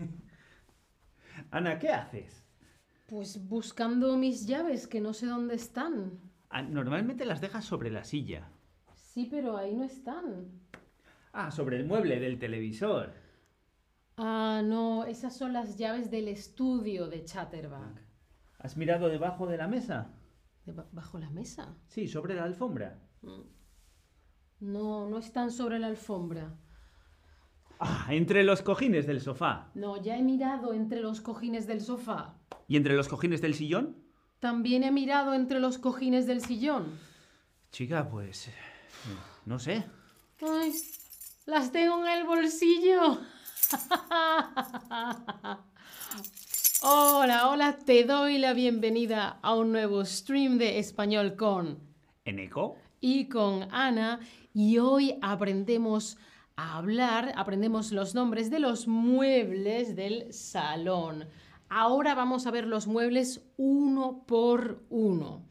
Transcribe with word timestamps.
Ana, 1.50 1.78
¿qué 1.78 1.90
haces? 1.90 2.44
Pues 3.06 3.48
buscando 3.48 4.16
mis 4.16 4.46
llaves, 4.46 4.86
que 4.86 5.00
no 5.00 5.12
sé 5.12 5.26
dónde 5.26 5.54
están. 5.54 6.20
Ah, 6.48 6.62
Normalmente 6.62 7.24
las 7.24 7.40
dejas 7.40 7.64
sobre 7.64 7.90
la 7.90 8.04
silla. 8.04 8.48
Sí, 8.94 9.26
pero 9.30 9.56
ahí 9.56 9.74
no 9.74 9.84
están. 9.84 10.46
Ah, 11.32 11.50
sobre 11.50 11.76
el 11.76 11.86
mueble 11.86 12.20
del 12.20 12.38
televisor. 12.38 13.12
Ah, 14.16 14.62
no, 14.64 15.04
esas 15.04 15.36
son 15.36 15.52
las 15.52 15.76
llaves 15.76 16.10
del 16.10 16.28
estudio 16.28 17.08
de 17.08 17.24
Chatterback. 17.24 18.02
¿Has 18.58 18.76
mirado 18.76 19.08
debajo 19.08 19.46
de 19.46 19.56
la 19.56 19.66
mesa? 19.66 20.12
¿Bajo 20.92 21.18
la 21.18 21.30
mesa? 21.30 21.74
Sí, 21.86 22.06
sobre 22.06 22.34
la 22.34 22.44
alfombra. 22.44 22.98
No, 24.60 25.08
no 25.08 25.18
están 25.18 25.50
sobre 25.50 25.78
la 25.78 25.86
alfombra. 25.88 26.54
Ah, 27.82 28.06
entre 28.10 28.44
los 28.44 28.60
cojines 28.62 29.06
del 29.06 29.20
sofá. 29.22 29.70
No, 29.74 29.96
ya 30.02 30.16
he 30.18 30.22
mirado 30.22 30.74
entre 30.74 31.00
los 31.00 31.20
cojines 31.22 31.66
del 31.66 31.80
sofá. 31.80 32.34
¿Y 32.68 32.76
entre 32.76 32.94
los 32.94 33.08
cojines 33.08 33.40
del 33.40 33.54
sillón? 33.54 33.96
También 34.38 34.84
he 34.84 34.90
mirado 34.90 35.32
entre 35.32 35.60
los 35.60 35.78
cojines 35.78 36.26
del 36.26 36.42
sillón. 36.42 36.98
Chica, 37.72 38.08
pues... 38.08 38.50
No 39.46 39.58
sé. 39.58 39.84
Ay, 40.42 40.72
las 41.46 41.72
tengo 41.72 42.04
en 42.06 42.12
el 42.18 42.24
bolsillo. 42.26 43.18
Hola, 46.82 47.48
hola, 47.48 47.76
te 47.84 48.04
doy 48.04 48.38
la 48.38 48.52
bienvenida 48.52 49.38
a 49.42 49.54
un 49.54 49.72
nuevo 49.72 50.04
stream 50.04 50.58
de 50.58 50.78
español 50.78 51.36
con 51.36 51.78
¿En 52.24 52.38
eco? 52.38 52.76
y 53.00 53.28
con 53.28 53.68
Ana 53.72 54.20
y 54.54 54.78
hoy 54.78 55.18
aprendemos 55.22 56.18
a 56.60 56.76
hablar, 56.76 57.32
aprendemos 57.36 57.90
los 57.90 58.14
nombres 58.14 58.50
de 58.50 58.58
los 58.58 58.86
muebles 58.86 59.96
del 59.96 60.30
salón. 60.32 61.26
Ahora 61.70 62.14
vamos 62.14 62.46
a 62.46 62.50
ver 62.50 62.66
los 62.66 62.86
muebles 62.86 63.40
uno 63.56 64.24
por 64.26 64.84
uno. 64.90 65.46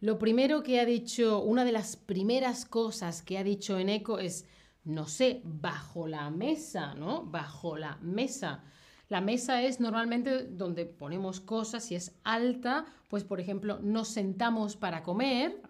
Lo 0.00 0.18
primero 0.18 0.64
que 0.64 0.80
ha 0.80 0.84
dicho, 0.84 1.42
una 1.42 1.64
de 1.64 1.70
las 1.70 1.94
primeras 1.94 2.64
cosas 2.64 3.22
que 3.22 3.38
ha 3.38 3.44
dicho 3.44 3.78
Eneco 3.78 4.18
es, 4.18 4.46
no 4.82 5.06
sé, 5.06 5.42
bajo 5.44 6.08
la 6.08 6.28
mesa, 6.30 6.94
¿no? 6.94 7.24
Bajo 7.24 7.76
la 7.76 7.96
mesa. 8.02 8.64
La 9.08 9.20
mesa 9.20 9.62
es 9.62 9.78
normalmente 9.78 10.42
donde 10.42 10.86
ponemos 10.86 11.38
cosas, 11.38 11.84
si 11.84 11.94
es 11.94 12.18
alta, 12.24 12.84
pues 13.06 13.22
por 13.22 13.38
ejemplo 13.38 13.78
nos 13.80 14.08
sentamos 14.08 14.76
para 14.76 15.04
comer. 15.04 15.62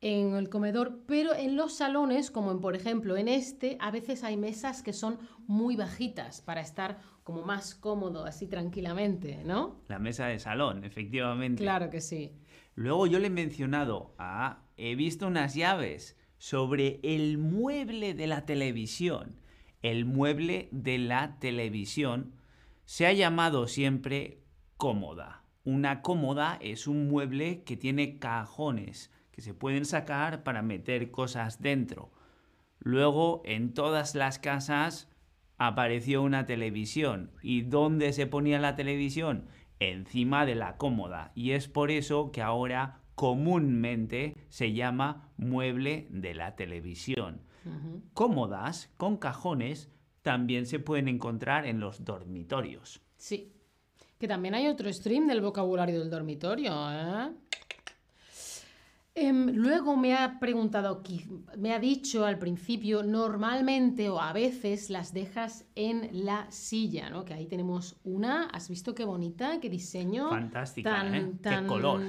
En 0.00 0.34
el 0.36 0.48
comedor, 0.48 1.00
pero 1.06 1.34
en 1.34 1.56
los 1.56 1.74
salones, 1.74 2.30
como 2.30 2.52
en, 2.52 2.60
por 2.60 2.76
ejemplo 2.76 3.16
en 3.16 3.28
este, 3.28 3.76
a 3.80 3.90
veces 3.90 4.22
hay 4.22 4.36
mesas 4.36 4.82
que 4.82 4.92
son 4.92 5.18
muy 5.46 5.76
bajitas 5.76 6.40
para 6.40 6.60
estar 6.60 7.00
como 7.24 7.42
más 7.42 7.74
cómodo, 7.74 8.24
así 8.24 8.46
tranquilamente, 8.46 9.42
¿no? 9.44 9.82
La 9.88 9.98
mesa 9.98 10.26
de 10.26 10.38
salón, 10.38 10.84
efectivamente. 10.84 11.62
Claro 11.62 11.90
que 11.90 12.00
sí. 12.00 12.32
Luego 12.74 13.06
yo 13.06 13.18
le 13.18 13.26
he 13.26 13.30
mencionado, 13.30 14.14
ah, 14.18 14.62
he 14.76 14.94
visto 14.94 15.26
unas 15.26 15.54
llaves 15.54 16.16
sobre 16.38 17.00
el 17.02 17.36
mueble 17.38 18.14
de 18.14 18.28
la 18.28 18.46
televisión. 18.46 19.40
El 19.82 20.04
mueble 20.04 20.68
de 20.70 20.98
la 20.98 21.38
televisión 21.40 22.34
se 22.84 23.06
ha 23.06 23.12
llamado 23.12 23.66
siempre 23.66 24.42
cómoda. 24.76 25.42
Una 25.64 26.02
cómoda 26.02 26.56
es 26.62 26.86
un 26.86 27.08
mueble 27.08 27.62
que 27.64 27.76
tiene 27.76 28.18
cajones 28.18 29.10
que 29.38 29.42
se 29.42 29.54
pueden 29.54 29.84
sacar 29.84 30.42
para 30.42 30.62
meter 30.62 31.12
cosas 31.12 31.62
dentro. 31.62 32.10
Luego 32.80 33.40
en 33.44 33.72
todas 33.72 34.16
las 34.16 34.40
casas 34.40 35.08
apareció 35.58 36.22
una 36.22 36.44
televisión. 36.44 37.30
¿Y 37.40 37.62
dónde 37.62 38.12
se 38.12 38.26
ponía 38.26 38.58
la 38.58 38.74
televisión? 38.74 39.46
Encima 39.78 40.44
de 40.44 40.56
la 40.56 40.76
cómoda. 40.76 41.30
Y 41.36 41.52
es 41.52 41.68
por 41.68 41.92
eso 41.92 42.32
que 42.32 42.42
ahora 42.42 43.02
comúnmente 43.14 44.34
se 44.48 44.72
llama 44.72 45.30
mueble 45.36 46.08
de 46.10 46.34
la 46.34 46.56
televisión. 46.56 47.42
Cómodas 48.14 48.92
con 48.96 49.18
cajones 49.18 49.88
también 50.22 50.66
se 50.66 50.80
pueden 50.80 51.06
encontrar 51.06 51.64
en 51.64 51.78
los 51.78 52.04
dormitorios. 52.04 53.02
Sí. 53.16 53.52
Que 54.18 54.26
también 54.26 54.56
hay 54.56 54.66
otro 54.66 54.92
stream 54.92 55.28
del 55.28 55.42
vocabulario 55.42 56.00
del 56.00 56.10
dormitorio, 56.10 56.72
¿eh? 56.90 57.30
Em, 59.20 59.50
luego 59.52 59.96
me 59.96 60.14
ha 60.14 60.38
preguntado, 60.38 61.02
me 61.56 61.74
ha 61.74 61.80
dicho 61.80 62.24
al 62.24 62.38
principio, 62.38 63.02
normalmente 63.02 64.08
o 64.08 64.20
a 64.20 64.32
veces 64.32 64.90
las 64.90 65.12
dejas 65.12 65.64
en 65.74 66.08
la 66.24 66.48
silla, 66.52 67.10
¿no? 67.10 67.24
Que 67.24 67.34
ahí 67.34 67.46
tenemos 67.46 67.96
una, 68.04 68.44
¿has 68.44 68.68
visto 68.68 68.94
qué 68.94 69.04
bonita, 69.04 69.58
qué 69.58 69.68
diseño? 69.68 70.30
Fantástica, 70.30 71.04
¿eh? 71.16 71.32
Qué 71.42 71.66
color. 71.66 72.00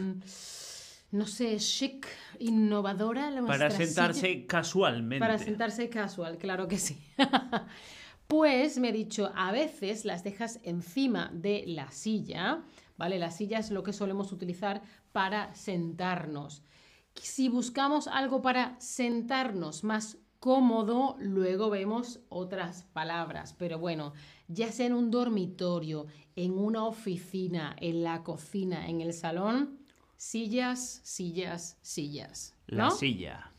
No 1.12 1.26
sé, 1.26 1.58
chic, 1.58 2.06
innovadora. 2.38 3.32
la 3.32 3.44
Para 3.44 3.72
sentarse 3.72 4.28
silla. 4.28 4.46
casualmente. 4.48 5.26
Para 5.26 5.40
sentarse 5.40 5.90
casual, 5.90 6.38
claro 6.38 6.68
que 6.68 6.78
sí. 6.78 6.96
pues 8.28 8.78
me 8.78 8.90
ha 8.90 8.92
dicho, 8.92 9.32
a 9.36 9.52
veces 9.52 10.06
las 10.06 10.24
dejas 10.24 10.60
encima 10.62 11.32
de 11.34 11.64
la 11.66 11.90
silla, 11.90 12.62
¿vale? 12.98 13.18
La 13.18 13.32
silla 13.32 13.58
es 13.58 13.72
lo 13.72 13.82
que 13.82 13.94
solemos 13.94 14.32
utilizar 14.32 14.84
para 15.12 15.56
sentarnos. 15.56 16.62
Si 17.16 17.50
buscamos 17.50 18.08
algo 18.08 18.42
para 18.42 18.80
sentarnos 18.80 19.84
más 19.84 20.18
cómodo, 20.40 21.16
luego 21.20 21.70
vemos 21.70 22.22
otras 22.30 22.84
palabras. 22.94 23.54
Pero 23.54 23.78
bueno, 23.78 24.14
ya 24.48 24.72
sea 24.72 24.88
en 24.88 24.94
un 24.94 25.12
dormitorio, 25.12 26.08
en 26.36 26.58
una 26.58 26.86
oficina, 26.86 27.76
en 27.80 28.04
la 28.04 28.24
cocina, 28.24 28.88
en 28.88 29.02
el 29.02 29.14
salón, 29.14 29.80
sillas, 30.18 31.02
sillas, 31.04 31.78
sillas. 31.82 32.56
La 32.68 32.86
¿no? 32.86 32.92
silla. 32.92 33.52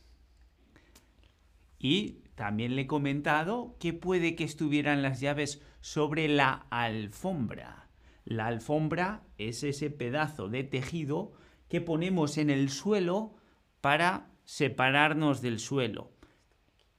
Y 1.78 2.18
también 2.34 2.76
le 2.76 2.82
he 2.82 2.86
comentado 2.86 3.76
que 3.78 3.92
puede 3.92 4.36
que 4.36 4.44
estuvieran 4.44 5.02
las 5.02 5.20
llaves 5.20 5.62
sobre 5.80 6.28
la 6.28 6.66
alfombra. 6.70 7.88
La 8.24 8.46
alfombra 8.46 9.22
es 9.38 9.62
ese 9.64 9.90
pedazo 9.90 10.48
de 10.48 10.62
tejido 10.62 11.32
que 11.68 11.80
ponemos 11.80 12.38
en 12.38 12.50
el 12.50 12.70
suelo 12.70 13.34
para 13.80 14.28
separarnos 14.44 15.40
del 15.40 15.58
suelo. 15.58 16.10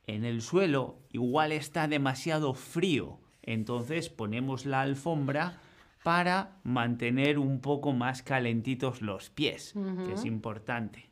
En 0.07 0.25
el 0.25 0.41
suelo 0.41 0.99
igual 1.11 1.51
está 1.51 1.87
demasiado 1.87 2.53
frío, 2.53 3.19
entonces 3.41 4.09
ponemos 4.09 4.65
la 4.65 4.81
alfombra 4.81 5.59
para 6.03 6.57
mantener 6.63 7.37
un 7.37 7.61
poco 7.61 7.93
más 7.93 8.23
calentitos 8.23 9.01
los 9.01 9.29
pies, 9.29 9.73
que 10.05 10.13
es 10.13 10.25
importante. 10.25 11.10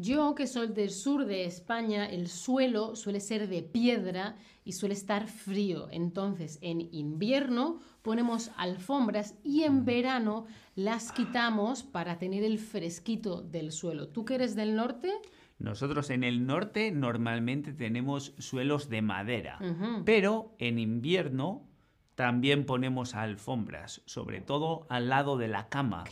Yo, 0.00 0.36
que 0.36 0.46
soy 0.46 0.68
del 0.68 0.90
sur 0.90 1.24
de 1.24 1.44
España, 1.44 2.06
el 2.06 2.28
suelo 2.28 2.94
suele 2.94 3.18
ser 3.18 3.48
de 3.48 3.64
piedra 3.64 4.36
y 4.64 4.74
suele 4.74 4.94
estar 4.94 5.26
frío. 5.26 5.88
Entonces, 5.90 6.60
en 6.62 6.80
invierno 6.94 7.80
ponemos 8.02 8.52
alfombras 8.56 9.34
y 9.42 9.64
en 9.64 9.84
verano 9.84 10.46
las 10.76 11.10
quitamos 11.10 11.82
para 11.82 12.16
tener 12.16 12.44
el 12.44 12.60
fresquito 12.60 13.42
del 13.42 13.72
suelo. 13.72 14.06
¿Tú 14.06 14.24
que 14.24 14.36
eres 14.36 14.54
del 14.54 14.76
norte? 14.76 15.12
Nosotros 15.58 16.10
en 16.10 16.22
el 16.22 16.46
norte 16.46 16.92
normalmente 16.92 17.72
tenemos 17.72 18.34
suelos 18.38 18.88
de 18.88 19.02
madera, 19.02 19.58
pero 20.04 20.54
en 20.60 20.78
invierno 20.78 21.66
también 22.14 22.66
ponemos 22.66 23.16
alfombras, 23.16 24.02
sobre 24.06 24.42
todo 24.42 24.86
al 24.90 25.08
lado 25.08 25.36
de 25.36 25.48
la 25.48 25.68
cama, 25.68 26.04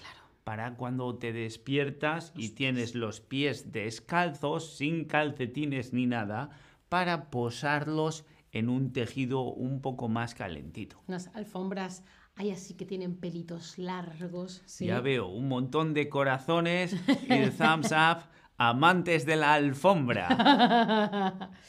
para 0.47 0.77
cuando 0.77 1.13
te 1.17 1.33
despiertas 1.33 2.33
y 2.37 2.51
tienes 2.51 2.95
los 2.95 3.21
pies 3.21 3.73
descalzos, 3.73 4.77
sin 4.77 5.07
calcetines 5.07 5.93
ni 5.93 6.07
nada, 6.07 6.51
para 6.89 7.31
posarlos 7.31 8.25
en 8.53 8.69
un 8.69 8.93
tejido 8.93 9.43
un 9.43 9.81
poco 9.81 10.07
más 10.09 10.37
calentito. 10.37 11.03
Unas 11.09 11.35
alfombras 11.35 12.05
hay 12.37 12.53
así 12.53 12.75
que 12.75 12.87
tienen 12.87 13.17
pelitos 13.17 13.77
largos. 13.77 14.63
¿sí? 14.67 14.87
Ya 14.87 15.01
veo 15.01 15.27
un 15.27 15.49
montón 15.49 15.95
de 15.95 16.09
corazones 16.09 16.95
y 16.95 17.51
thumbs 17.51 17.91
up, 17.91 18.23
amantes 18.57 19.27
de 19.27 19.35
la 19.35 19.55
alfombra. 19.55 21.51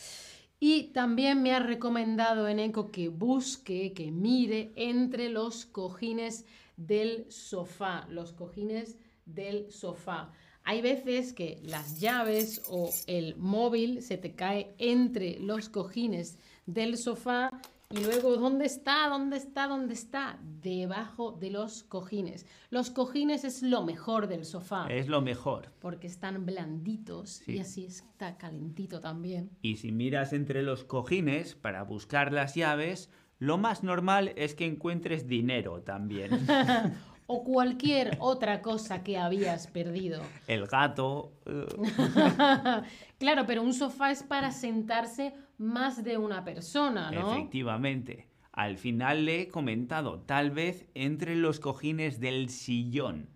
Y 0.60 0.86
también 0.86 1.44
me 1.44 1.54
ha 1.54 1.60
recomendado 1.60 2.48
Eneco 2.48 2.90
que 2.90 3.10
busque, 3.10 3.94
que 3.94 4.12
mire 4.12 4.74
entre 4.76 5.30
los 5.30 5.68
cojines 5.68 6.48
del 6.78 7.26
sofá, 7.32 8.08
los 8.10 8.32
cojines 8.34 8.98
del 9.26 9.72
sofá. 9.72 10.32
Hay 10.64 10.82
veces 10.82 11.34
que 11.34 11.60
las 11.64 12.00
llaves 12.00 12.62
o 12.70 12.90
el 13.08 13.36
móvil 13.38 14.02
se 14.02 14.18
te 14.18 14.36
cae 14.36 14.74
entre 14.78 15.40
los 15.40 15.70
cojines 15.70 16.38
del 16.66 16.98
sofá 16.98 17.50
y 17.90 18.02
luego 18.04 18.36
¿dónde 18.36 18.66
está? 18.66 19.08
¿Dónde 19.08 19.38
está? 19.38 19.68
¿Dónde 19.68 19.94
está? 19.94 20.38
Debajo 20.62 21.32
de 21.32 21.52
los 21.52 21.84
cojines. 21.84 22.46
Los 22.70 22.90
cojines 22.90 23.46
es 23.46 23.64
lo 23.64 23.86
mejor 23.86 24.28
del 24.28 24.44
sofá 24.44 24.88
Es 24.90 25.08
lo 25.08 25.22
mejor. 25.22 25.72
porque 25.80 26.08
están 26.08 26.46
blanditos 26.46 27.42
y 27.48 27.54
Sí. 27.54 27.60
así 27.60 27.86
está 27.86 28.38
calentito 28.38 29.00
también. 29.00 29.50
Y 29.62 29.78
si 29.78 29.94
miras 29.94 30.34
entre 30.34 30.64
los 30.64 30.84
cojines 30.84 31.56
para 31.56 31.84
buscar 31.84 32.34
las 32.34 32.56
llaves, 32.56 33.10
Lo 33.40 33.58
más 33.58 33.84
normal 33.84 34.34
es 34.36 34.56
que 34.56 34.66
encuentres 34.66 35.28
dinero 35.28 35.82
también. 35.82 36.32
o 37.28 37.44
cualquier 37.44 38.18
otra 38.20 38.62
cosa 38.62 39.04
que 39.04 39.18
habías 39.18 39.68
perdido. 39.68 40.22
El 40.48 40.68
gato. 40.68 41.34
Claro, 43.20 43.48
pero 43.48 43.64
un 43.64 43.74
sofá 43.74 44.12
es 44.12 44.22
para 44.22 44.52
sentarse 44.52 45.34
más 45.58 46.04
de 46.04 46.20
una 46.20 46.44
persona, 46.44 47.10
¿no? 47.10 47.34
Efectivamente. 47.34 48.28
Al 48.52 48.78
final 48.78 49.26
le 49.26 49.42
he 49.42 49.48
comentado, 49.48 50.22
tal 50.22 50.52
vez 50.52 50.88
entre 50.94 51.36
los 51.36 51.60
cojines 51.60 52.20
del 52.20 52.50
sillón. 52.50 53.30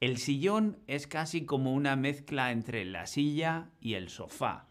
El 0.00 0.18
sillón 0.18 0.78
es 0.86 1.06
casi 1.06 1.46
como 1.46 1.72
una 1.72 1.96
mezcla 1.96 2.52
entre 2.52 2.84
la 2.84 3.06
silla 3.06 3.70
y 3.80 3.94
el 3.94 4.08
sofá. 4.08 4.68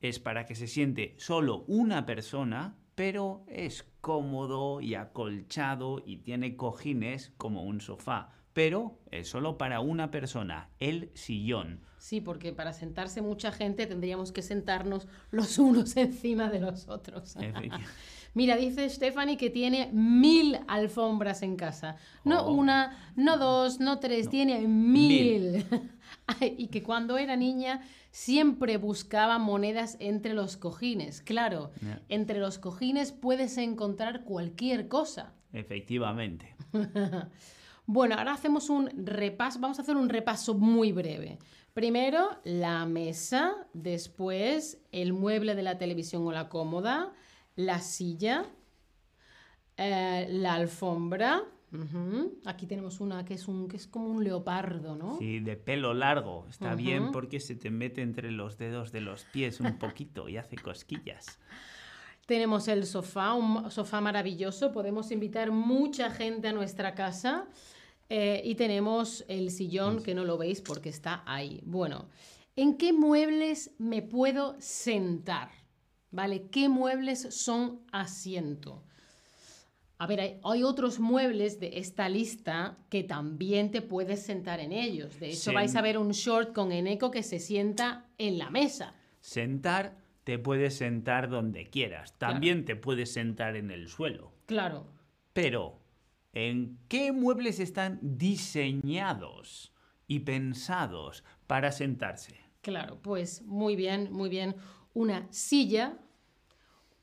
Es 0.00 0.20
para 0.20 0.44
que 0.46 0.54
se 0.54 0.66
siente 0.68 1.14
solo 1.18 1.64
una 1.66 2.06
persona, 2.06 2.77
pero 2.98 3.44
es 3.46 3.86
cómodo 4.00 4.80
y 4.80 4.96
acolchado 4.96 6.02
y 6.04 6.16
tiene 6.16 6.56
cojines 6.56 7.32
como 7.38 7.62
un 7.62 7.80
sofá. 7.80 8.32
Pero 8.58 8.98
es 9.12 9.28
solo 9.28 9.56
para 9.56 9.78
una 9.78 10.10
persona, 10.10 10.68
el 10.80 11.12
sillón. 11.14 11.78
Sí, 11.98 12.20
porque 12.20 12.52
para 12.52 12.72
sentarse 12.72 13.22
mucha 13.22 13.52
gente 13.52 13.86
tendríamos 13.86 14.32
que 14.32 14.42
sentarnos 14.42 15.06
los 15.30 15.60
unos 15.60 15.96
encima 15.96 16.50
de 16.50 16.58
los 16.58 16.88
otros. 16.88 17.36
Mira, 18.34 18.56
dice 18.56 18.90
Stephanie 18.90 19.36
que 19.36 19.48
tiene 19.50 19.90
mil 19.92 20.58
alfombras 20.66 21.42
en 21.42 21.54
casa. 21.54 21.98
No 22.24 22.46
Oh. 22.46 22.52
una, 22.52 23.12
no 23.14 23.38
dos, 23.38 23.78
no 23.78 24.00
tres, 24.00 24.28
tiene 24.28 24.66
mil. 24.66 25.64
Y 26.40 26.66
que 26.66 26.82
cuando 26.82 27.16
era 27.16 27.36
niña 27.36 27.82
siempre 28.10 28.76
buscaba 28.76 29.38
monedas 29.38 29.96
entre 30.00 30.34
los 30.34 30.56
cojines. 30.56 31.22
Claro, 31.22 31.70
entre 32.08 32.40
los 32.40 32.58
cojines 32.58 33.12
puedes 33.12 33.56
encontrar 33.56 34.24
cualquier 34.24 34.88
cosa. 34.88 35.32
Efectivamente. 35.52 36.56
Bueno, 37.90 38.16
ahora 38.16 38.34
hacemos 38.34 38.68
un 38.68 38.90
repaso, 39.06 39.60
vamos 39.60 39.78
a 39.78 39.82
hacer 39.82 39.96
un 39.96 40.10
repaso 40.10 40.52
muy 40.52 40.92
breve. 40.92 41.38
Primero, 41.72 42.28
la 42.44 42.84
mesa, 42.84 43.66
después 43.72 44.78
el 44.92 45.14
mueble 45.14 45.54
de 45.54 45.62
la 45.62 45.78
televisión 45.78 46.26
o 46.26 46.30
la 46.30 46.50
cómoda, 46.50 47.14
la 47.56 47.80
silla, 47.80 48.44
eh, 49.78 50.26
la 50.28 50.56
alfombra. 50.56 51.42
Aquí 52.44 52.66
tenemos 52.66 53.00
una 53.00 53.24
que 53.24 53.32
es, 53.32 53.48
un, 53.48 53.68
que 53.68 53.78
es 53.78 53.86
como 53.86 54.08
un 54.08 54.22
leopardo, 54.22 54.94
¿no? 54.94 55.16
Sí, 55.16 55.40
de 55.40 55.56
pelo 55.56 55.94
largo. 55.94 56.44
Está 56.50 56.74
bien 56.74 57.10
porque 57.10 57.40
se 57.40 57.54
te 57.54 57.70
mete 57.70 58.02
entre 58.02 58.30
los 58.32 58.58
dedos 58.58 58.92
de 58.92 59.00
los 59.00 59.24
pies 59.24 59.60
un 59.60 59.78
poquito 59.78 60.28
y 60.28 60.36
hace 60.36 60.56
cosquillas. 60.56 61.38
Tenemos 62.26 62.68
el 62.68 62.84
sofá, 62.84 63.32
un 63.32 63.70
sofá 63.70 64.02
maravilloso. 64.02 64.72
Podemos 64.72 65.10
invitar 65.10 65.50
mucha 65.52 66.10
gente 66.10 66.48
a 66.48 66.52
nuestra 66.52 66.94
casa. 66.94 67.46
Eh, 68.10 68.40
y 68.44 68.54
tenemos 68.54 69.24
el 69.28 69.50
sillón, 69.50 70.02
que 70.02 70.14
no 70.14 70.24
lo 70.24 70.38
veis 70.38 70.60
porque 70.62 70.88
está 70.88 71.22
ahí. 71.26 71.60
Bueno, 71.64 72.08
¿en 72.56 72.76
qué 72.78 72.92
muebles 72.92 73.72
me 73.78 74.00
puedo 74.02 74.56
sentar? 74.58 75.50
¿Vale? 76.10 76.48
¿Qué 76.50 76.68
muebles 76.70 77.34
son 77.34 77.80
asiento? 77.92 78.82
A 79.98 80.06
ver, 80.06 80.20
hay, 80.20 80.40
hay 80.44 80.62
otros 80.62 81.00
muebles 81.00 81.58
de 81.60 81.78
esta 81.78 82.08
lista 82.08 82.78
que 82.88 83.02
también 83.02 83.70
te 83.70 83.82
puedes 83.82 84.22
sentar 84.22 84.60
en 84.60 84.72
ellos. 84.72 85.18
De 85.20 85.30
hecho, 85.30 85.50
Sen- 85.50 85.54
vais 85.54 85.74
a 85.76 85.82
ver 85.82 85.98
un 85.98 86.12
short 86.12 86.54
con 86.54 86.72
Eneco 86.72 87.10
que 87.10 87.22
se 87.22 87.40
sienta 87.40 88.06
en 88.16 88.38
la 88.38 88.48
mesa. 88.48 88.94
Sentar, 89.20 89.96
te 90.24 90.38
puedes 90.38 90.76
sentar 90.76 91.28
donde 91.28 91.68
quieras. 91.68 92.16
También 92.16 92.64
te 92.64 92.76
puedes 92.76 93.12
sentar 93.12 93.56
en 93.56 93.70
el 93.70 93.88
suelo. 93.88 94.32
Claro, 94.46 94.86
Pero, 95.34 95.78
¿en 96.32 96.78
qué 96.88 97.12
muebles 97.12 97.60
están 97.60 97.98
diseñados 98.02 99.72
y 100.06 100.20
pensados 100.20 101.24
para 101.46 101.72
sentarse? 101.72 102.40
Claro, 102.60 103.00
pues 103.00 103.42
muy 103.42 103.76
bien, 103.76 104.12
muy 104.12 104.28
bien. 104.28 104.56
Una 104.94 105.26
silla, 105.30 105.98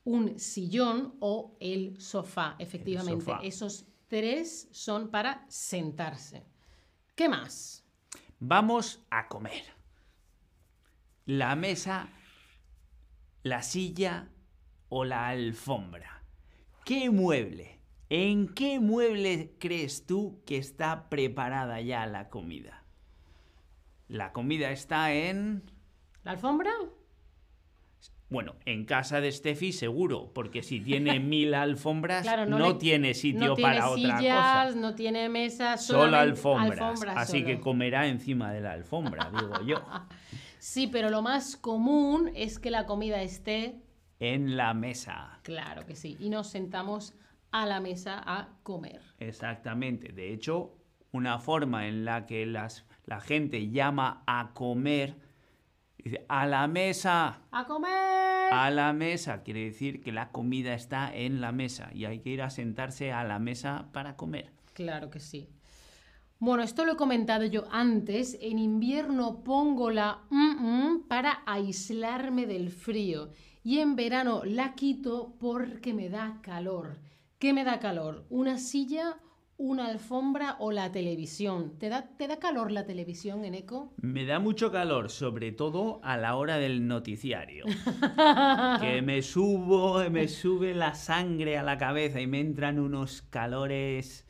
un 0.04 0.38
sillón 0.38 1.16
o 1.20 1.56
el 1.60 2.00
sofá, 2.00 2.56
efectivamente. 2.58 3.24
sofá. 3.24 3.40
Esos 3.42 3.86
tres 4.08 4.68
son 4.70 5.10
para 5.10 5.44
sentarse. 5.48 6.44
¿Qué 7.14 7.28
más? 7.28 7.84
Vamos 8.38 9.04
a 9.10 9.28
comer. 9.28 9.64
La 11.24 11.56
mesa, 11.56 12.08
la 13.42 13.62
silla 13.62 14.28
o 14.88 15.04
la 15.04 15.28
alfombra. 15.28 16.22
¿Qué 16.84 17.10
mueble? 17.10 17.75
¿En 18.08 18.48
qué 18.48 18.78
mueble 18.80 19.52
crees 19.58 20.06
tú 20.06 20.40
que 20.46 20.58
está 20.58 21.08
preparada 21.08 21.80
ya 21.80 22.06
la 22.06 22.28
comida? 22.28 22.84
La 24.08 24.32
comida 24.32 24.70
está 24.70 25.12
en... 25.12 25.62
¿La 26.22 26.32
alfombra? 26.32 26.70
Bueno, 28.28 28.54
en 28.64 28.84
casa 28.84 29.20
de 29.20 29.30
Steffi 29.30 29.72
seguro, 29.72 30.32
porque 30.34 30.62
si 30.62 30.80
tiene 30.80 31.18
mil 31.20 31.54
alfombras 31.54 32.22
Claro, 32.22 32.46
no, 32.46 32.58
no 32.58 32.68
le- 32.68 32.74
tiene 32.74 33.14
sitio 33.14 33.48
no 33.48 33.54
tiene 33.54 33.70
para 33.72 33.90
otra 33.90 34.16
cosa. 34.18 34.70
no 34.76 34.94
tiene 34.94 35.28
mesas, 35.28 35.84
Solo 35.84 36.16
alfombras. 36.16 36.78
alfombras 36.80 37.16
así 37.16 37.40
solo. 37.40 37.46
que 37.46 37.60
comerá 37.60 38.06
encima 38.06 38.52
de 38.52 38.60
la 38.60 38.72
alfombra, 38.72 39.30
digo 39.30 39.60
yo. 39.66 39.76
Sí, 40.58 40.88
pero 40.88 41.10
lo 41.10 41.22
más 41.22 41.56
común 41.56 42.30
es 42.34 42.58
que 42.58 42.70
la 42.72 42.86
comida 42.86 43.22
esté, 43.22 43.76
En 44.18 44.56
la 44.56 44.74
mesa. 44.74 45.38
claro 45.42 45.86
que 45.86 45.94
sí, 45.94 46.16
y 46.18 46.28
nos 46.28 46.48
sentamos 46.48 47.14
a 47.62 47.66
la 47.66 47.80
mesa 47.80 48.22
a 48.24 48.48
comer. 48.62 49.00
Exactamente. 49.18 50.12
De 50.12 50.32
hecho, 50.32 50.76
una 51.12 51.38
forma 51.38 51.88
en 51.88 52.04
la 52.04 52.26
que 52.26 52.44
las, 52.46 52.84
la 53.06 53.20
gente 53.20 53.70
llama 53.70 54.22
a 54.26 54.50
comer, 54.52 55.16
dice, 55.96 56.26
a 56.28 56.46
la 56.46 56.66
mesa, 56.68 57.40
¡A 57.50 57.64
comer! 57.66 58.52
a 58.52 58.70
la 58.70 58.92
mesa, 58.92 59.42
quiere 59.42 59.64
decir 59.64 60.00
que 60.00 60.12
la 60.12 60.30
comida 60.30 60.74
está 60.74 61.14
en 61.14 61.40
la 61.40 61.50
mesa 61.50 61.90
y 61.92 62.04
hay 62.04 62.20
que 62.20 62.30
ir 62.30 62.42
a 62.42 62.50
sentarse 62.50 63.12
a 63.12 63.24
la 63.24 63.38
mesa 63.38 63.88
para 63.92 64.16
comer. 64.16 64.52
Claro 64.74 65.10
que 65.10 65.20
sí. 65.20 65.48
Bueno, 66.38 66.62
esto 66.62 66.84
lo 66.84 66.92
he 66.92 66.96
comentado 66.96 67.46
yo 67.46 67.64
antes. 67.70 68.36
En 68.42 68.58
invierno 68.58 69.42
pongo 69.42 69.90
la 69.90 70.20
mm, 70.28 70.90
mm 70.90 71.08
para 71.08 71.42
aislarme 71.46 72.46
del 72.46 72.70
frío. 72.70 73.30
Y 73.64 73.78
en 73.78 73.96
verano 73.96 74.42
la 74.44 74.74
quito 74.74 75.34
porque 75.40 75.94
me 75.94 76.10
da 76.10 76.38
calor. 76.42 76.98
¿Qué 77.38 77.52
me 77.52 77.64
da 77.64 77.80
calor? 77.80 78.24
¿Una 78.30 78.56
silla, 78.56 79.18
una 79.58 79.88
alfombra 79.88 80.56
o 80.58 80.72
la 80.72 80.90
televisión? 80.90 81.78
¿Te 81.78 81.90
da, 81.90 82.08
te 82.16 82.28
da 82.28 82.38
calor 82.38 82.72
la 82.72 82.86
televisión, 82.86 83.44
Eneco? 83.44 83.92
Me 83.98 84.24
da 84.24 84.38
mucho 84.38 84.72
calor, 84.72 85.10
sobre 85.10 85.52
todo 85.52 86.00
a 86.02 86.16
la 86.16 86.36
hora 86.36 86.56
del 86.56 86.88
noticiario. 86.88 87.66
que 88.80 89.02
me 89.02 89.20
subo, 89.20 90.08
me 90.08 90.28
sube 90.28 90.72
la 90.72 90.94
sangre 90.94 91.58
a 91.58 91.62
la 91.62 91.76
cabeza 91.76 92.22
y 92.22 92.26
me 92.26 92.40
entran 92.40 92.78
unos 92.78 93.20
calores. 93.20 94.26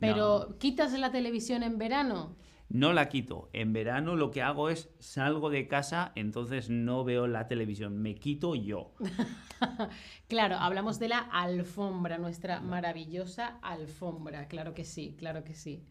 Pero 0.00 0.56
¿quitas 0.58 0.98
la 0.98 1.10
televisión 1.10 1.62
en 1.62 1.76
verano? 1.76 2.34
No 2.70 2.92
la 2.92 3.08
quito. 3.08 3.48
En 3.54 3.72
verano 3.72 4.14
lo 4.14 4.30
que 4.30 4.42
hago 4.42 4.68
es 4.68 4.90
salgo 4.98 5.48
de 5.48 5.66
casa, 5.68 6.12
entonces 6.16 6.68
no 6.68 7.02
veo 7.02 7.26
la 7.26 7.48
televisión, 7.48 7.98
me 8.02 8.14
quito 8.14 8.54
yo. 8.54 8.94
Claro, 10.28 10.56
hablamos 10.56 10.98
de 10.98 11.08
la 11.08 11.18
alfombra, 11.18 12.18
nuestra 12.18 12.60
maravillosa 12.60 13.58
alfombra. 13.62 14.46
Claro 14.46 14.74
que 14.74 14.84
sí, 14.84 15.16
claro 15.18 15.42
que 15.42 15.54
sí. 15.54 15.82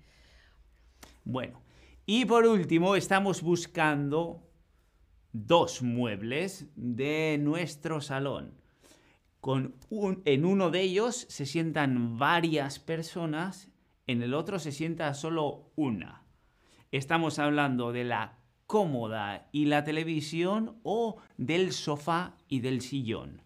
Bueno, 1.25 1.61
y 2.05 2.23
por 2.25 2.45
último 2.45 2.95
estamos 2.95 3.41
buscando 3.41 4.47
dos 5.33 5.81
muebles 5.81 6.67
de 6.75 7.37
nuestro 7.41 7.99
salón. 7.99 8.53
Con 9.41 9.75
un- 9.89 10.21
en 10.25 10.45
uno 10.45 10.69
de 10.69 10.81
ellos 10.81 11.25
se 11.29 11.45
sientan 11.45 12.17
varias 12.17 12.79
personas, 12.79 13.69
en 14.05 14.21
el 14.21 14.33
otro 14.33 14.59
se 14.59 14.71
sienta 14.71 15.13
solo 15.13 15.71
una. 15.75 16.23
Estamos 16.91 17.39
hablando 17.39 17.91
de 17.91 18.03
la 18.03 18.37
cómoda 18.65 19.47
y 19.51 19.65
la 19.65 19.83
televisión 19.83 20.79
o 20.83 21.17
del 21.37 21.71
sofá 21.71 22.37
y 22.47 22.59
del 22.59 22.81
sillón. 22.81 23.41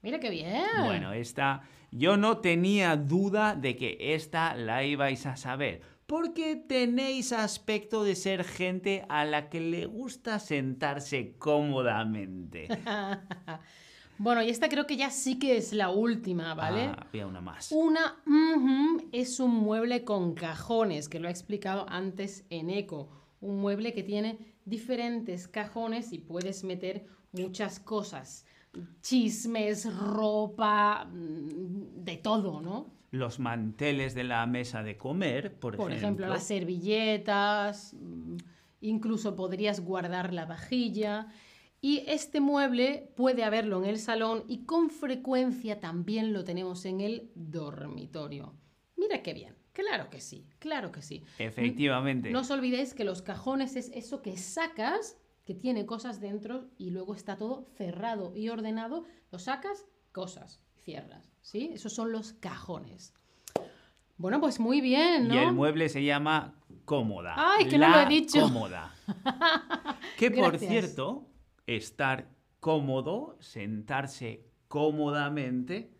Mira 0.00 0.18
qué 0.18 0.30
bien. 0.30 0.64
Bueno, 0.84 1.12
esta 1.12 1.62
yo 1.92 2.16
no 2.16 2.38
tenía 2.38 2.96
duda 2.96 3.54
de 3.54 3.76
que 3.76 3.96
esta 4.14 4.54
la 4.54 4.82
ibais 4.84 5.26
a 5.26 5.36
saber, 5.36 5.82
porque 6.06 6.56
tenéis 6.56 7.32
aspecto 7.32 8.02
de 8.02 8.16
ser 8.16 8.44
gente 8.44 9.04
a 9.08 9.24
la 9.24 9.48
que 9.48 9.60
le 9.60 9.86
gusta 9.86 10.38
sentarse 10.38 11.36
cómodamente. 11.38 12.66
Bueno, 14.18 14.42
y 14.42 14.50
esta 14.50 14.68
creo 14.68 14.86
que 14.86 14.96
ya 14.96 15.10
sí 15.10 15.38
que 15.38 15.56
es 15.56 15.72
la 15.72 15.90
última, 15.90 16.54
¿vale? 16.54 16.82
Ah, 16.84 17.06
había 17.08 17.26
una 17.26 17.40
más. 17.40 17.72
Una 17.72 18.22
es 19.10 19.40
un 19.40 19.50
mueble 19.54 20.04
con 20.04 20.34
cajones, 20.34 21.08
que 21.08 21.18
lo 21.18 21.28
he 21.28 21.30
explicado 21.30 21.86
antes 21.88 22.44
en 22.50 22.70
Eco. 22.70 23.08
Un 23.40 23.60
mueble 23.60 23.92
que 23.92 24.02
tiene 24.02 24.38
diferentes 24.64 25.48
cajones 25.48 26.12
y 26.12 26.18
puedes 26.18 26.62
meter 26.64 27.06
muchas 27.32 27.80
cosas. 27.80 28.46
chismes, 29.02 29.94
ropa, 29.94 31.04
mm, 31.04 32.04
de 32.04 32.16
todo, 32.16 32.62
¿no? 32.62 32.86
Los 33.10 33.38
manteles 33.38 34.14
de 34.14 34.24
la 34.24 34.46
mesa 34.46 34.82
de 34.82 34.96
comer, 34.96 35.58
por, 35.60 35.76
Por 35.76 35.90
ejemplo, 35.92 36.06
ejemplo. 36.24 36.28
las 36.28 36.44
servilletas, 36.44 37.92
mm, 37.92 38.36
incluso 38.80 39.36
podrías 39.36 39.80
guardar 39.80 40.32
la 40.32 40.46
vajilla. 40.46 41.28
Y 41.84 42.04
este 42.06 42.40
mueble 42.40 43.12
puede 43.16 43.42
haberlo 43.42 43.82
en 43.82 43.90
el 43.90 43.98
salón 43.98 44.44
y 44.46 44.64
con 44.64 44.88
frecuencia 44.88 45.80
también 45.80 46.32
lo 46.32 46.44
tenemos 46.44 46.84
en 46.84 47.00
el 47.00 47.32
dormitorio. 47.34 48.54
Mira 48.96 49.20
qué 49.24 49.34
bien. 49.34 49.56
Claro 49.72 50.08
que 50.08 50.20
sí, 50.20 50.46
claro 50.60 50.92
que 50.92 51.02
sí. 51.02 51.24
Efectivamente. 51.38 52.30
No 52.30 52.40
os 52.40 52.50
olvidéis 52.52 52.94
que 52.94 53.02
los 53.02 53.20
cajones 53.20 53.74
es 53.74 53.90
eso 53.94 54.22
que 54.22 54.36
sacas, 54.36 55.18
que 55.44 55.54
tiene 55.54 55.84
cosas 55.84 56.20
dentro 56.20 56.70
y 56.78 56.90
luego 56.90 57.16
está 57.16 57.36
todo 57.36 57.66
cerrado 57.76 58.32
y 58.36 58.48
ordenado. 58.48 59.04
Lo 59.32 59.40
sacas, 59.40 59.86
cosas, 60.12 60.62
cierras. 60.84 61.32
¿Sí? 61.40 61.70
Esos 61.72 61.92
son 61.92 62.12
los 62.12 62.32
cajones. 62.34 63.12
Bueno, 64.18 64.40
pues 64.40 64.60
muy 64.60 64.80
bien, 64.80 65.26
¿no? 65.26 65.34
Y 65.34 65.38
el 65.38 65.52
mueble 65.52 65.88
se 65.88 66.04
llama 66.04 66.54
cómoda. 66.84 67.34
Ay, 67.36 67.66
que 67.66 67.76
no 67.76 67.88
lo 67.88 67.96
La 67.96 68.04
he 68.04 68.08
dicho. 68.08 68.40
Cómoda. 68.42 68.94
que 70.16 70.30
por 70.30 70.50
Gracias. 70.50 70.70
cierto, 70.70 71.26
estar 71.66 72.28
cómodo, 72.60 73.36
sentarse 73.40 74.44
cómodamente 74.68 75.92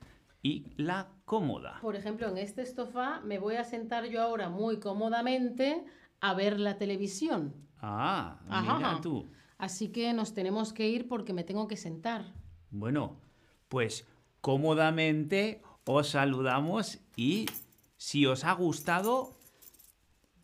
y 0.42 0.66
la 0.76 1.08
cómoda. 1.24 1.78
Por 1.80 1.96
ejemplo, 1.96 2.28
en 2.28 2.38
este 2.38 2.66
sofá 2.66 3.20
me 3.20 3.38
voy 3.38 3.56
a 3.56 3.64
sentar 3.64 4.06
yo 4.06 4.22
ahora 4.22 4.48
muy 4.48 4.78
cómodamente 4.80 5.84
a 6.20 6.34
ver 6.34 6.58
la 6.58 6.78
televisión. 6.78 7.54
Ah, 7.80 8.40
Ajá. 8.48 8.76
mira 8.76 9.00
tú. 9.00 9.28
Así 9.58 9.88
que 9.92 10.12
nos 10.12 10.34
tenemos 10.34 10.72
que 10.72 10.88
ir 10.88 11.08
porque 11.08 11.32
me 11.32 11.44
tengo 11.44 11.68
que 11.68 11.76
sentar. 11.76 12.32
Bueno, 12.70 13.20
pues 13.68 14.06
cómodamente 14.40 15.62
os 15.84 16.10
saludamos 16.10 17.00
y 17.16 17.46
si 17.96 18.26
os 18.26 18.44
ha 18.44 18.52
gustado, 18.54 19.30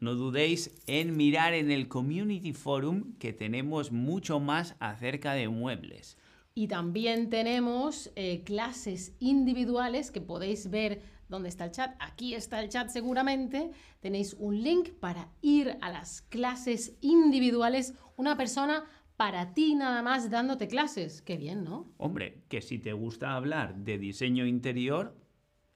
no 0.00 0.14
dudéis 0.14 0.74
en 0.86 1.16
mirar 1.16 1.54
en 1.54 1.70
el 1.70 1.88
Community 1.88 2.52
Forum 2.52 3.14
que 3.18 3.32
tenemos 3.32 3.92
mucho 3.92 4.40
más 4.40 4.76
acerca 4.78 5.32
de 5.32 5.48
muebles. 5.48 6.16
Y 6.54 6.68
también 6.68 7.30
tenemos 7.30 8.10
eh, 8.16 8.42
clases 8.44 9.14
individuales 9.20 10.10
que 10.10 10.20
podéis 10.20 10.70
ver 10.70 11.02
dónde 11.28 11.48
está 11.48 11.66
el 11.66 11.70
chat. 11.70 11.94
Aquí 12.00 12.34
está 12.34 12.60
el 12.60 12.68
chat 12.68 12.88
seguramente. 12.88 13.70
Tenéis 14.00 14.34
un 14.34 14.62
link 14.62 14.90
para 14.98 15.30
ir 15.40 15.78
a 15.80 15.90
las 15.90 16.22
clases 16.22 16.96
individuales. 17.00 17.94
Una 18.16 18.36
persona 18.36 18.84
para 19.16 19.54
ti 19.54 19.74
nada 19.74 20.02
más 20.02 20.30
dándote 20.30 20.68
clases. 20.68 21.22
Qué 21.22 21.36
bien, 21.36 21.64
¿no? 21.64 21.92
Hombre, 21.96 22.42
que 22.48 22.60
si 22.60 22.78
te 22.78 22.92
gusta 22.92 23.34
hablar 23.34 23.76
de 23.76 23.98
diseño 23.98 24.46
interior, 24.46 25.16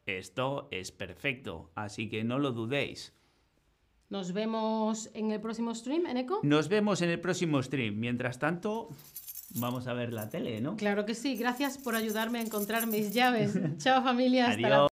esto 0.06 0.68
es 0.72 0.90
perfecto, 0.90 1.70
así 1.74 2.08
que 2.08 2.24
no 2.24 2.38
lo 2.38 2.52
dudéis. 2.52 3.14
Nos 4.12 4.34
vemos 4.34 5.08
en 5.14 5.32
el 5.32 5.40
próximo 5.40 5.74
stream, 5.74 6.04
Eneco. 6.04 6.40
Nos 6.42 6.68
vemos 6.68 7.00
en 7.00 7.08
el 7.08 7.18
próximo 7.18 7.62
stream. 7.62 7.98
Mientras 7.98 8.38
tanto, 8.38 8.90
vamos 9.54 9.86
a 9.86 9.94
ver 9.94 10.12
la 10.12 10.28
tele, 10.28 10.60
¿no? 10.60 10.76
Claro 10.76 11.06
que 11.06 11.14
sí. 11.14 11.34
Gracias 11.34 11.78
por 11.78 11.94
ayudarme 11.94 12.40
a 12.40 12.42
encontrar 12.42 12.86
mis 12.86 13.14
llaves. 13.14 13.58
Chao 13.78 14.02
familia. 14.02 14.48
Hasta 14.50 14.60
la 14.60 14.76
Adiós. 14.76 14.90